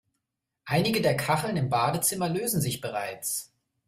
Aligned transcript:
Einige 0.65 0.99
der 1.03 1.15
Kacheln 1.15 1.57
im 1.57 1.69
Badezimmer 1.69 2.27
lösen 2.27 2.59
sich 2.59 2.81
bereits. 2.81 3.51